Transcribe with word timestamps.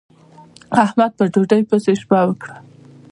احمد 0.83 1.11
په 1.17 1.23
ډوډۍ 1.33 1.61
پسې 1.69 1.93
شپه 2.01 2.19
وکړه. 2.27 2.55